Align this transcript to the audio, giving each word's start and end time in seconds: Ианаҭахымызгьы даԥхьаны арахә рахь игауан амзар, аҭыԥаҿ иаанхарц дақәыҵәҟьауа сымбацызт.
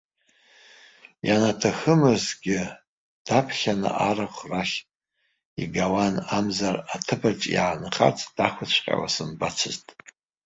Ианаҭахымызгьы 1.27 2.59
даԥхьаны 3.25 3.89
арахә 4.09 4.41
рахь 4.51 4.77
игауан 5.61 6.15
амзар, 6.37 6.75
аҭыԥаҿ 6.95 7.41
иаанхарц 7.55 8.19
дақәыҵәҟьауа 8.35 9.07
сымбацызт. 9.13 9.85